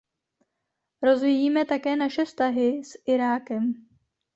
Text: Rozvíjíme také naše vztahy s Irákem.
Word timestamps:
Rozvíjíme 1.01 1.65
také 1.65 1.95
naše 1.95 2.25
vztahy 2.25 2.83
s 2.83 2.97
Irákem. 3.05 3.73